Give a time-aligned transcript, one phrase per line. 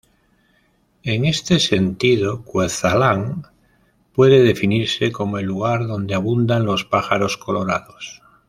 [1.03, 3.43] En este sentido, Cuetzalan
[4.15, 8.19] puede definirse como el "lugar donde abundan los pájaros colorados".